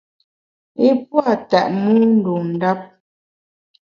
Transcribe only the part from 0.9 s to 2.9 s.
pua’ tètmu ndun ndap.